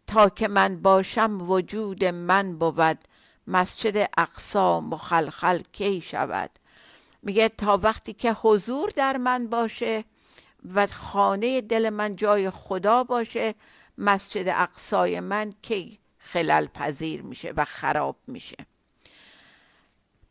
تا 0.10 0.30
که 0.30 0.48
من 0.48 0.82
باشم 0.82 1.50
وجود 1.52 2.06
من 2.06 2.58
بود. 2.58 2.98
مسجد 3.48 4.10
اقصا 4.18 4.82
مخلخل 4.82 5.62
کی 5.72 6.02
شود؟ 6.02 6.50
میگه 7.24 7.50
تا 7.50 7.78
وقتی 7.78 8.14
که 8.14 8.34
حضور 8.34 8.90
در 8.90 9.18
من 9.18 9.48
باشه 9.48 10.04
و 10.74 10.88
خانه 10.88 11.62
دل 11.62 11.90
من 11.90 12.16
جای 12.16 12.50
خدا 12.50 13.04
باشه 13.04 13.56
مسجد 13.98 14.48
اقصای 14.48 15.20
من 15.20 15.54
کی 15.62 16.00
خلل 16.18 16.66
پذیر 16.66 17.22
میشه 17.22 17.54
و 17.58 17.66
خراب 17.66 18.16
میشه. 18.28 18.58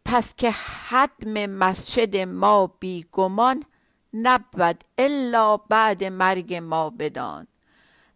پس 0.05 0.35
که 0.35 0.50
حدم 0.88 1.46
مسجد 1.46 2.16
ما 2.16 2.66
بیگمان 2.66 3.64
نبود 4.14 4.85
الا 4.98 5.57
بعد 5.57 6.05
مرگ 6.05 6.55
ما 6.55 6.90
بدان. 6.90 7.46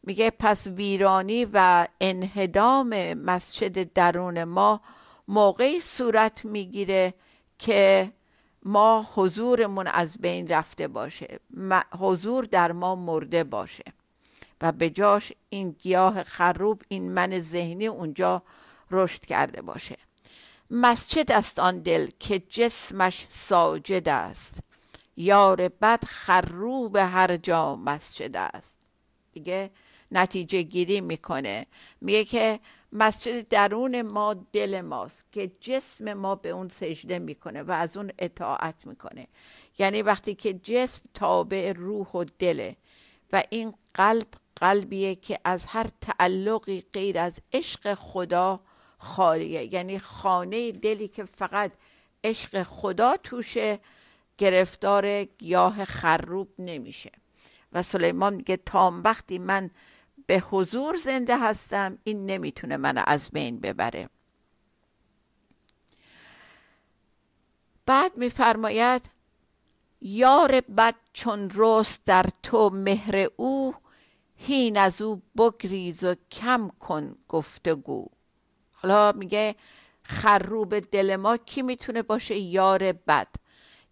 میگه 0.03 0.31
پس 0.31 0.67
ویرانی 0.67 1.45
و 1.53 1.87
انهدام 2.01 3.15
مسجد 3.15 3.93
درون 3.93 4.45
ما 4.45 4.81
موقعی 5.29 5.81
صورت 5.81 6.45
می‌گیره 6.45 7.15
که 7.59 8.13
ما 8.63 9.07
حضورمون 9.15 9.87
از 9.87 10.19
بین 10.19 10.49
رفته 10.49 10.89
باشه 10.89 11.39
حضور 11.99 12.45
در 12.45 12.73
ما 12.73 12.95
مرده 12.95 13.45
باشه. 13.45 13.85
و 14.61 14.73
به 14.73 14.91
جاش 14.91 15.33
این 15.49 15.71
گیاه 15.71 16.23
خروب 16.23 16.83
این 16.89 17.13
من 17.13 17.41
ذهنی 17.41 17.87
اونجا 17.87 18.43
رشد 18.91 19.25
کرده 19.25 19.63
باشه. 19.63 19.97
مسجد 20.71 21.33
است 21.33 21.59
آن 21.59 21.79
دل 21.79 22.11
که 22.19 22.39
جسمش 22.39 23.27
ساجد 23.29 24.09
است. 24.09 24.59
یار 25.17 25.69
بد 25.69 26.05
خروب 26.05 26.97
هر 26.97 27.37
جا 27.37 27.77
مسجد 27.77 28.37
است. 28.37 28.77
دیگه 29.33 29.71
نتیجه 30.13 30.63
گیری 30.63 31.01
می‌کنه. 31.01 31.67
میگه 32.01 32.25
که 32.25 32.61
مسجد 32.93 33.49
درون 33.49 34.03
ما 34.03 34.35
دل 34.53 34.81
ماست 34.81 35.33
که 35.33 35.47
جسم 35.47 36.13
ما 36.13 36.35
به 36.35 36.49
اون 36.49 36.69
سجده 36.69 37.19
می‌کنه 37.19 37.63
و 37.63 37.71
از 37.71 37.97
اون 37.97 38.13
اطاعت 38.19 38.87
می‌کنه. 38.87 39.27
یعنی 39.79 40.03
وقتی 40.03 40.35
که 40.35 40.53
جسم 40.53 41.01
تابع 41.15 41.73
روح 41.73 42.09
و 42.09 42.25
دله 42.39 42.77
و 43.33 43.43
این 43.51 43.75
قلب 43.95 44.27
قلبیه 44.57 45.15
که 45.15 45.39
از 45.45 45.67
هر 45.67 45.87
تعلقی 46.01 46.81
غیر 46.93 47.19
از 47.19 47.39
عشق 47.53 47.95
خدا 47.95 48.61
خالیه. 48.99 49.75
یعنی 49.75 49.99
خانه 49.99 50.73
دلی 50.73 51.09
که 51.09 51.25
فقط 51.25 51.73
عشق 52.25 52.63
خدا 52.63 53.17
توشه 53.17 53.79
گرفتار 54.39 55.25
گیاه 55.25 55.85
خروب 55.85 56.49
نمیشه. 56.59 57.11
و 57.73 57.83
سلیمان 57.83 58.35
میگه 58.35 58.57
تا 58.57 59.01
وقتی 59.05 59.39
من 59.39 59.71
به 60.27 60.39
حضور 60.39 60.97
زنده 60.97 61.39
هستم. 61.39 61.99
این 62.05 62.27
نمی‌تونه 62.27 62.77
من 62.77 62.99
از 62.99 63.31
بین 63.31 63.61
ببره. 63.61 64.09
بعد 67.87 68.17
میفرماید 68.17 69.11
یار 70.01 70.61
بد 70.61 70.95
چون 71.13 71.51
رست 71.55 72.05
در 72.05 72.27
تو 72.43 72.71
مهر 72.71 73.29
او 73.37 73.75
هین 74.37 74.77
از 74.77 75.03
او 75.03 75.23
بگریز 75.39 76.05
و 76.05 76.15
کم 76.33 76.69
کن 76.69 77.17
گفتگو. 77.29 78.07
حالا 78.75 79.13
میگه 79.13 79.55
خروب 80.03 80.79
دل 80.81 81.17
ما 81.17 81.37
کی 81.37 81.63
می‌تونه 81.63 82.03
باشه؟ 82.03 82.39
یار 82.39 82.93
بد. 82.93 83.29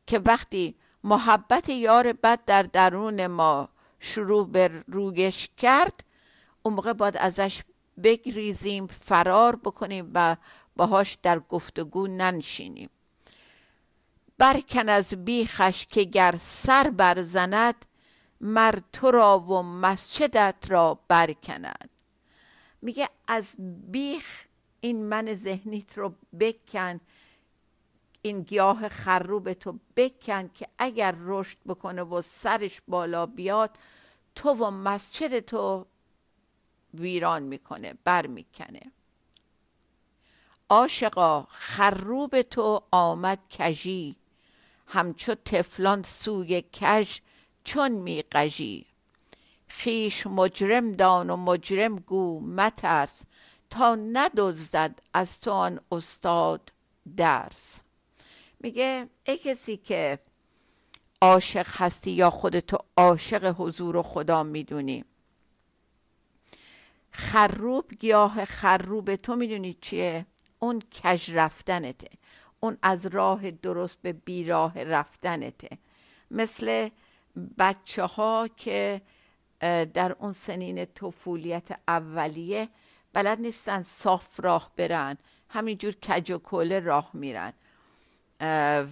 که 0.07 0.19
وقتی 0.19 0.75
محبت 1.05 1.69
یار 1.69 2.13
بد 2.13 2.45
در 2.45 2.63
درون 2.63 3.27
ما 3.27 3.69
شروع 4.01 4.49
به 4.49 4.85
رویش 4.87 5.49
کرد 5.57 6.05
اون 6.63 6.75
موقع 6.75 6.93
باید 6.93 7.17
ازش 7.17 7.63
بگریزیم 8.03 8.87
فرار 8.87 9.57
بکنیم 9.57 10.11
و 10.15 10.37
باهاش 10.77 11.19
در 11.23 11.39
گفتگو 11.39 12.07
ننشینیم. 12.07 12.91
برکن 14.39 14.89
از 14.89 15.25
بیخش 15.25 15.87
که 15.87 16.05
گر 16.05 16.35
سر 16.41 16.91
برزند 16.91 17.87
مر 18.41 18.79
تو 18.93 19.11
را 19.11 19.39
و 19.39 19.63
مسجدت 19.63 20.55
را 20.69 21.01
برکند 21.09 21.91
میگه 22.83 23.09
از 23.29 23.55
بیخ 23.91 24.47
این 24.81 25.07
من 25.07 25.35
ذهنیت 25.35 25.99
رو 25.99 26.15
بکن 26.41 27.01
این 28.23 28.43
گیاه 28.43 28.89
خروب 28.89 29.53
تو 29.53 29.79
بکن 29.97 30.49
که 30.49 30.69
اگر 30.79 31.15
رشد 31.19 31.59
بکنه 31.67 32.03
و 32.03 32.23
سرش 32.23 32.81
بالا 32.89 33.27
بیاد 33.27 33.71
تو 34.35 34.51
و 34.51 34.71
مسجد 34.71 35.39
تو 35.39 35.87
ویران 36.95 37.43
می‌کنه 37.43 37.95
بر 38.05 38.27
می‌کنه. 38.27 38.81
عاشقا 40.69 41.43
خروب 41.43 42.43
تو 42.43 42.83
آمد 42.91 43.39
کژی 43.51 44.17
همچو 44.87 45.35
تفلان 45.35 46.03
سوی 46.03 46.65
کژ 46.73 47.19
چون 47.65 47.93
میقژی. 47.93 48.87
خیش 49.69 50.27
مجرم 50.27 50.93
دان 50.93 51.31
و 51.31 51.37
مجرم 51.37 51.97
گو 51.97 52.41
مترس 52.41 53.23
تا 53.71 53.95
ندزدد 53.95 55.03
از 55.15 55.41
تو 55.41 55.51
آن 55.51 55.81
استاد 55.93 56.73
درس. 57.17 57.83
میگه 58.61 59.09
ای 59.25 59.39
کسی 59.39 59.77
که 59.77 60.19
عاشق 61.21 61.67
هستی 61.69 62.11
یا 62.11 62.31
خودتو 62.31 62.79
عاشق 62.97 63.55
حضور 63.59 63.97
و 63.97 64.03
خدا 64.03 64.43
می‌دونی 64.43 65.05
خروب 67.11 67.95
گیاه 67.99 68.45
خروب 68.45 69.17
تو 69.17 69.37
می‌دونید 69.37 69.79
چیه؟ 69.81 70.27
اون 70.59 70.81
کج 70.81 71.31
رفتنته. 71.35 72.09
اون 72.61 72.79
از 72.83 73.07
راه 73.07 73.51
درست 73.51 73.99
به 74.03 74.13
بیراه 74.13 74.83
رفتنته. 74.83 75.79
مثل 76.31 76.89
بچه 77.59 78.05
ها 78.05 78.49
که 78.57 79.03
در 79.95 80.17
اون 80.19 80.33
سنین 80.33 80.85
طفولیت 80.85 81.69
اولیه 81.89 82.69
بلد 83.13 83.41
نیستن 83.41 83.83
صاف 83.83 84.41
راه 84.41 84.73
برن 84.77 85.17
همینجور 85.49 85.93
کج 85.93 86.31
و 86.31 86.39
کله 86.39 86.81
راه 86.81 87.11
میرن. 87.15 87.53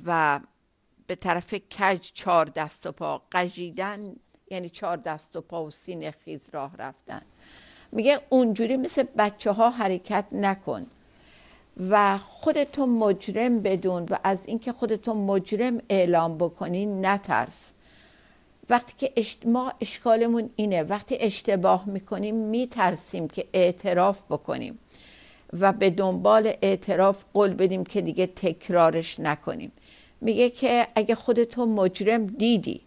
و 0.06 0.40
به 1.06 1.14
طرف 1.14 1.54
کج 1.54 2.10
چهار 2.14 2.44
دست 2.44 2.86
و 2.86 2.92
پا 2.92 3.22
قجیدن 3.32 4.16
یعنی 4.50 4.70
چهار 4.70 4.96
دست 4.96 5.36
و 5.36 5.40
پا 5.40 5.64
و 5.64 5.70
سینه 5.70 6.10
خیز 6.10 6.50
راه 6.52 6.76
رفتن. 6.76 7.22
میگه 7.92 8.20
اونجوری 8.28 8.76
مثل 8.76 9.02
بچه 9.18 9.52
ها 9.52 9.70
حرکت 9.70 10.24
نکن 10.32 10.86
و 11.90 12.18
خودتو 12.18 12.86
مجرم 12.86 13.60
بدون 13.60 14.06
و 14.10 14.16
از 14.24 14.46
اینکه 14.46 14.72
خودتو 14.72 15.14
مجرم 15.14 15.80
اعلام 15.88 16.38
بکنی 16.38 16.86
نترس. 16.86 17.72
وقتی 18.70 18.92
که 18.98 19.12
ما 19.44 19.72
اشکالمون 19.80 20.50
اینه 20.56 20.82
وقتی 20.82 21.16
اشتباه 21.20 21.88
می‌کنیم 21.88 22.34
میترسیم 22.34 23.28
که 23.28 23.46
اعتراف 23.52 24.22
بکنیم 24.30 24.78
و 25.52 25.72
به 25.72 25.90
دنبال 25.90 26.52
اعتراف 26.62 27.24
قول 27.34 27.54
بدیم 27.54 27.84
که 27.84 28.00
دیگه 28.00 28.26
تکرارش 28.26 29.20
نکنیم. 29.20 29.72
میگه 30.20 30.50
که 30.50 30.86
اگه 30.94 31.14
خودتو 31.14 31.66
مجرم 31.66 32.26
دیدی 32.26 32.80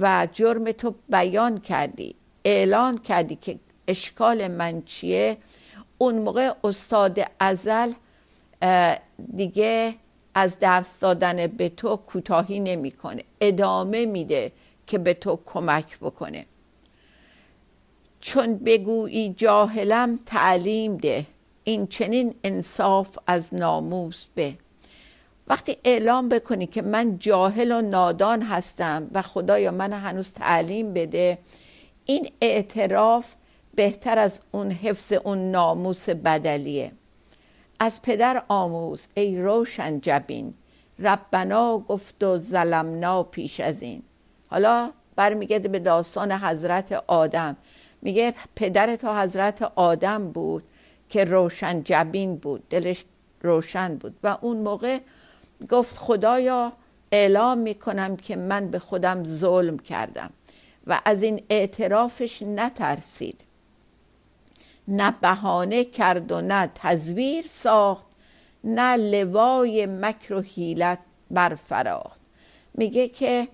و 0.00 0.28
جرم 0.32 0.72
تو 0.72 0.94
بیان 1.08 1.60
کردی 1.60 2.14
اعلان 2.44 2.98
کردی 2.98 3.36
که 3.36 3.58
اشکال 3.88 4.48
من 4.48 4.82
چیه؟ 4.82 5.36
اون 5.98 6.18
موقع 6.18 6.52
استاد 6.64 7.18
ازل 7.40 7.92
دیگه 9.36 9.94
از 10.34 10.58
درس 10.58 11.00
دادن 11.00 11.46
به 11.46 11.68
تو 11.68 11.96
کوتاهی 11.96 12.60
نمی‌کنه. 12.60 13.24
ادامه 13.40 14.06
میده 14.06 14.52
که 14.86 14.98
به 14.98 15.14
تو 15.14 15.38
کمک 15.46 15.98
بکنه. 15.98 16.46
چون 18.20 18.58
بگویی 18.58 19.34
جاهلم 19.36 20.18
تعلیم 20.26 20.96
ده. 20.96 21.26
این 21.64 21.86
چنین 21.86 22.34
انصاف 22.44 23.18
از 23.26 23.54
ناموس 23.54 24.26
به. 24.34 24.54
وقتی 25.46 25.76
اعلام 25.84 26.28
بکنی 26.28 26.66
که 26.66 26.82
من 26.82 27.18
جاهل 27.18 27.72
و 27.72 27.80
نادان 27.80 28.42
هستم 28.42 29.10
و 29.14 29.22
خدایا 29.22 29.70
من 29.70 29.92
هنوز 29.92 30.32
تعلیم 30.32 30.94
بده 30.94 31.38
این 32.04 32.30
اعتراف 32.40 33.34
بهتر 33.76 34.18
از 34.18 34.40
اون 34.52 34.70
حفظ 34.70 35.12
اون 35.12 35.50
ناموس 35.50 36.08
بدلیه. 36.08 36.92
از 37.80 38.02
پدر 38.02 38.42
آموز 38.48 39.08
ای 39.14 39.42
روشن 39.42 40.00
جبین. 40.00 40.54
ربنا 40.98 41.78
گفت 41.78 42.24
و 42.24 42.38
ظلمنا 42.38 43.22
پیش 43.22 43.60
از 43.60 43.82
این. 43.82 44.02
حالا 44.48 44.90
برمیگرده 45.16 45.68
به 45.68 45.78
داستان 45.78 46.32
حضرت 46.32 46.92
آدم. 47.06 47.56
میگه 48.02 48.34
پدر 48.56 48.96
تا 48.96 49.22
حضرت 49.22 49.62
آدم 49.62 50.32
بود 50.32 50.64
که 51.08 51.24
روشن 51.24 51.82
جبین 51.82 52.36
بود. 52.36 52.68
دلش 52.70 53.04
روشن 53.42 53.94
بود. 53.94 54.16
و 54.22 54.38
اون 54.40 54.56
موقع 54.56 54.98
گفت 55.70 55.96
خدایا 55.96 56.72
اعلام 57.12 57.58
می‌کنم 57.58 58.16
که 58.16 58.36
من 58.36 58.68
به 58.68 58.78
خودم 58.78 59.24
ظلم 59.24 59.78
کردم 59.78 60.30
و 60.86 61.00
از 61.04 61.22
این 61.22 61.42
اعترافش 61.50 62.42
نترسید. 62.42 63.40
نه 64.88 65.14
بهانه 65.20 65.84
کرد 65.84 66.32
و 66.32 66.40
نه 66.40 66.70
تزویر 66.74 67.44
ساخت 67.46 68.04
نه 68.64 68.96
لوای 68.96 69.86
مکر 69.86 70.34
و 70.34 70.40
حیلت 70.40 70.98
برفراخت. 71.30 72.20
میگه 72.74 73.08
که 73.08 73.48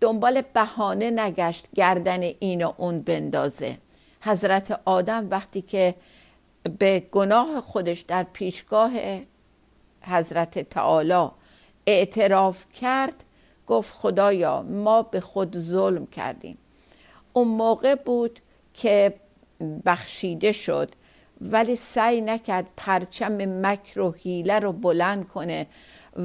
دنبال 0.00 0.40
بهانه 0.40 1.10
نگشت 1.10 1.66
گردن 1.74 2.22
این 2.22 2.64
و 2.64 2.72
اون 2.76 3.00
بندازه. 3.00 3.78
حضرت 4.20 4.80
آدم 4.84 5.28
وقتی 5.30 5.62
که 5.62 5.94
به 6.78 7.00
گناه 7.00 7.60
خودش 7.60 8.00
در 8.00 8.22
پیشگاه 8.22 8.90
حضرت 10.02 10.58
تعالی 10.58 11.28
اعتراف 11.86 12.64
کرد 12.80 13.24
گفت 13.66 13.94
خدایا 13.94 14.62
ما 14.62 15.02
به 15.02 15.20
خود 15.20 15.58
ظلم 15.58 16.06
کردیم. 16.06 16.58
اون 17.32 17.48
موقع 17.48 17.94
بود 17.94 18.40
که 18.74 19.14
بخشیده 19.84 20.52
شد 20.52 20.94
ولی 21.40 21.76
سعی 21.76 22.20
نکرد 22.20 22.66
پرچم 22.76 23.66
مکر 23.66 24.00
و 24.00 24.12
حیله 24.12 24.58
رو 24.58 24.72
بلند 24.72 25.28
کنه 25.28 25.66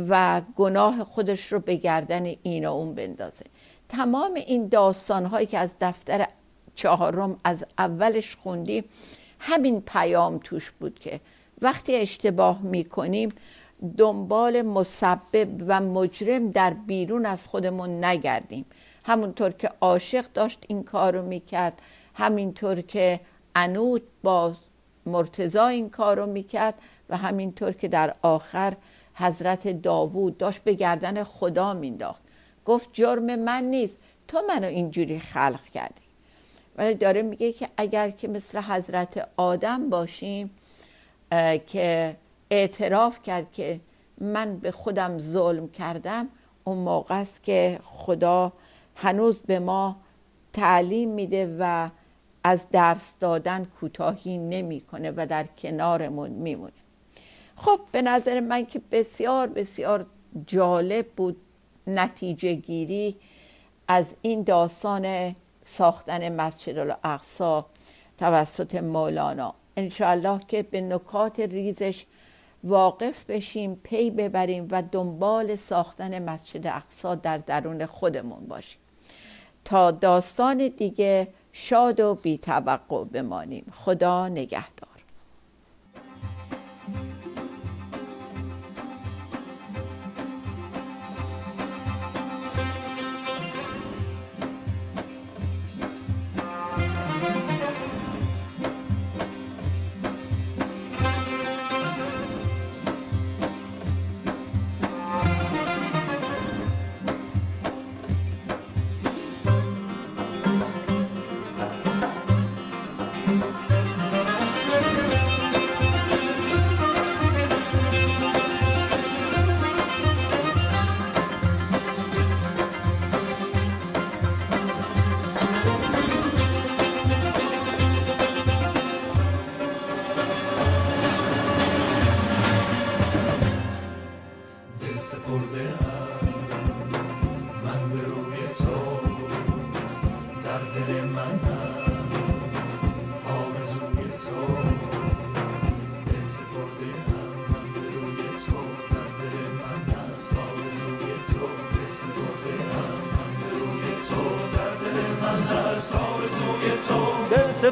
و 0.09 0.41
گناه 0.55 1.03
خودش 1.03 1.51
رو 1.53 1.59
به 1.59 1.75
گردن 1.75 2.25
این 2.43 2.67
و 2.67 2.73
اون 2.73 2.95
بندازه. 2.95 3.45
تمام 3.89 4.33
این 4.33 4.67
داستان 4.67 5.25
هایی 5.25 5.47
که 5.47 5.57
از 5.57 5.75
دفتر 5.81 6.27
چهارم 6.75 7.39
از 7.43 7.65
اولش 7.77 8.35
خوندیم 8.35 8.83
همین 9.39 9.81
پیام 9.81 10.39
توش 10.43 10.71
بود 10.71 10.99
که 10.99 11.19
وقتی 11.61 11.95
اشتباه 11.95 12.61
می‌کنیم 12.61 13.29
دنبال 13.97 14.61
مسبب 14.61 15.47
و 15.67 15.81
مجرم 15.81 16.49
در 16.49 16.73
بیرون 16.73 17.25
از 17.25 17.47
خودمون 17.47 18.03
نگردیم. 18.05 18.65
همونطور 19.05 19.51
که 19.51 19.69
عاشق 19.81 20.25
داشت 20.33 20.65
این 20.67 20.83
کار 20.83 21.15
رو 21.15 21.25
می‌کرد. 21.25 21.81
همینطور 22.17 22.81
که 22.81 23.19
انود 23.55 24.03
با 24.23 24.53
مرتزا 25.05 25.67
این 25.67 25.89
کار 25.89 26.17
رو 26.17 26.25
می‌کرد 26.25 26.73
و 27.09 27.17
همینطور 27.17 27.71
که 27.71 27.87
در 27.87 28.15
آخر 28.21 28.73
حضرت 29.13 29.81
داوود 29.81 30.37
داشت 30.37 30.59
به 30.63 30.73
گردن 30.73 31.23
خدا 31.23 31.73
مینداخت 31.73 32.21
گفت 32.65 32.89
جرم 32.93 33.35
من 33.35 33.63
نیست 33.63 33.99
تو 34.27 34.41
منو 34.47 34.67
اینجوری 34.67 35.19
خلق 35.19 35.63
کردی. 35.63 36.01
ولی 36.77 36.95
داره 36.95 37.21
میگه 37.21 37.51
که 37.51 37.69
اگر 37.77 38.09
که 38.09 38.27
مثل 38.27 38.61
حضرت 38.61 39.29
آدم 39.37 39.89
باشیم 39.89 40.51
که 41.67 42.15
اعتراف 42.51 43.23
کرد 43.23 43.51
که 43.51 43.79
من 44.17 44.57
به 44.57 44.71
خودم 44.71 45.19
ظلم 45.19 45.69
کردم 45.69 46.27
اون 46.63 46.77
موقع 46.77 47.15
است 47.15 47.43
که 47.43 47.79
خدا 47.83 48.53
هنوز 48.95 49.39
به 49.39 49.59
ما 49.59 49.95
تعلیم 50.53 51.09
میده 51.09 51.55
و 51.59 51.89
از 52.43 52.69
درس 52.69 53.15
دادن 53.19 53.65
کوتاهی 53.79 54.37
نمی‌کنه 54.37 55.13
و 55.15 55.25
در 55.29 55.43
کنارمون 55.43 56.29
میمونه. 56.29 56.73
خب 57.55 57.79
به 57.91 58.01
نظر 58.01 58.39
من 58.39 58.65
که 58.65 58.81
بسیار 58.91 59.47
بسیار 59.47 60.05
جالب 60.47 61.07
بود 61.07 61.37
نتیجه 61.87 62.53
گیری 62.53 63.15
از 63.87 64.15
این 64.21 64.43
داستان 64.43 65.35
ساختن 65.63 66.35
مسجد 66.35 66.77
الاقصا 66.77 67.65
توسط 68.17 68.75
مولانا. 68.75 69.53
انشاءالله 69.77 70.39
که 70.47 70.63
به 70.63 70.81
نکات 70.81 71.39
ریزش 71.39 72.05
واقف 72.63 73.25
بشیم 73.25 73.75
پی 73.83 74.11
ببریم 74.11 74.67
و 74.71 74.83
دنبال 74.91 75.55
ساختن 75.55 76.29
مسجد 76.29 76.67
اقصا 76.67 77.15
در 77.15 77.37
درون 77.37 77.85
خودمون 77.85 78.47
باشیم. 78.47 78.79
تا 79.65 79.91
داستان 79.91 80.67
دیگه 80.67 81.27
شاد 81.59 81.99
و 81.99 82.15
بی 82.15 82.37
بمانیم. 83.11 83.65
خدا 83.71 84.27
نگهدار. 84.29 84.96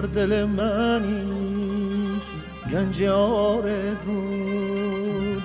در 0.00 0.06
دل 0.06 0.44
منی 0.44 2.20
گنج 2.72 3.02
آرزو 3.02 4.20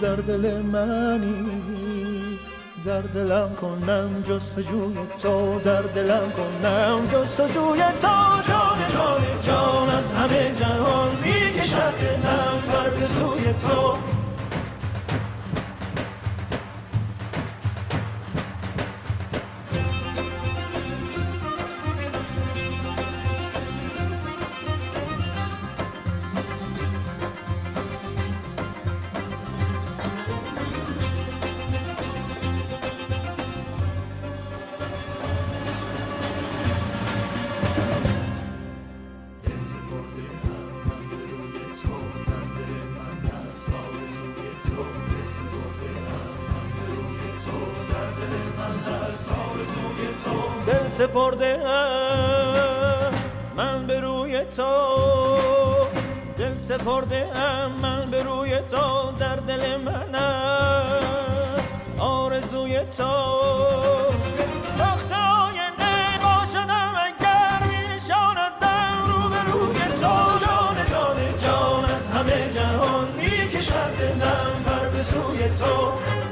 در 0.02 0.16
دل 0.16 0.62
منی. 0.62 1.46
در 2.86 3.02
دلم 3.02 3.56
کنم 3.62 4.24
جستجوی 4.24 4.96
تو 5.22 5.60
در 5.60 5.82
دلم 5.82 6.32
کنم 6.32 7.08
جستجوی 7.08 7.80
تو. 8.02 8.08
جان 8.48 8.78
جان 8.94 9.22
جان 9.42 9.90
از 9.90 10.14
همه 10.14 10.52
جهان 10.60 11.10
می‌کشد 11.24 11.94
دلم 12.02 12.64
بر 12.68 13.06
سوی 13.06 13.54
تو. 13.54 14.13
سپرده 51.14 51.58
من 53.56 53.88
به 53.88 54.00
روی 54.00 54.42
تو 54.46 54.98
دل 56.38 56.58
سپرده 56.60 57.28
من 57.82 58.12
به 58.12 58.24
روی 58.24 58.58
تو 58.58 59.12
در 59.20 59.36
دل 59.36 59.78
من 59.78 60.16
است 60.16 61.84
آرزوی 62.00 62.80
تو. 62.98 63.04
همه 72.14 72.54
جهان 72.54 73.08
می 73.18 73.50
کشد 73.50 73.74
دلم 74.00 74.64
پر 74.66 74.88
به 74.90 75.02
سوی 75.02 75.50
تو. 75.60 76.23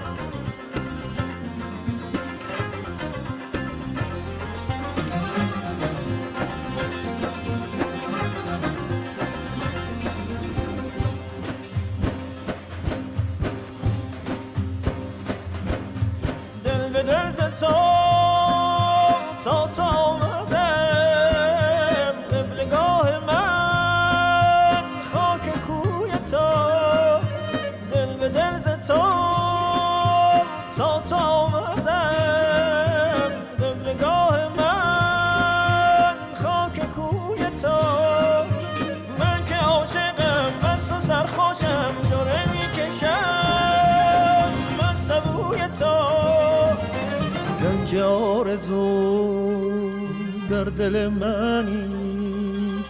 در 50.64 50.70
دل 50.70 51.08
منی. 51.08 52.84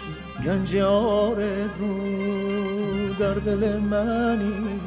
گنج 0.45 0.77
آرزو 0.77 2.03
در 3.19 3.33
دل 3.33 3.77
منی. 3.77 4.77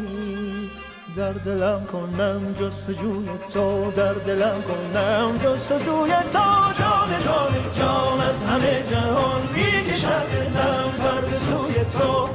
در 1.16 1.32
دلم 1.32 1.84
کنم 1.92 2.54
جستجوی 2.54 3.28
تو 3.52 3.92
در 3.96 4.12
دلم 4.12 4.62
کنم 4.62 5.38
جستجوی 5.38 6.10
تو. 6.32 6.38
جان 6.78 7.10
جان 7.24 7.52
جان 7.78 8.20
از 8.20 8.44
همه 8.44 8.82
جهان 8.90 9.40
می‌کشد 9.54 10.28
دلم 10.54 11.32
سوی 11.32 11.84
تو. 11.84 12.28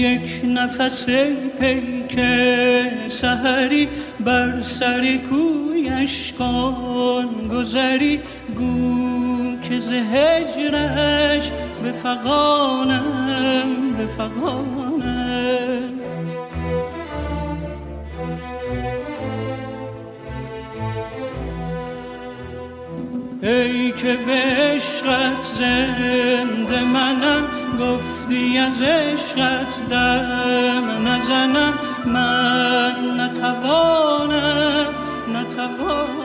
یک 0.00 0.42
نفس 0.44 1.06
پیک 1.60 2.20
سهری 3.08 3.88
بر 4.20 4.62
سر 4.62 5.16
کویش 5.30 6.32
کن 6.32 7.48
گذری 7.50 8.20
گو 8.56 9.56
که 9.62 9.80
ز 9.80 9.88
هجرش 9.88 11.50
به 11.82 11.92
فقانم 11.92 13.94
به 13.98 14.06
فقانم 14.06 15.92
ای 23.42 23.92
که 23.92 24.18
به 24.26 24.32
عشقت 24.32 25.44
زنده 25.58 26.84
منم 26.84 27.42
گفتی 28.30 28.58
از 28.58 28.82
عشقت 28.82 29.88
دم 29.90 31.08
نزنم 31.08 31.74
من 32.06 33.20
نتوانم 33.20 34.86
نتوانم 35.34 36.19